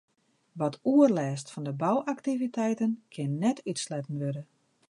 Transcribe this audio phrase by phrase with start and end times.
[0.61, 4.43] Wat oerlêst fan 'e bouaktiviteiten kin net útsletten wurde.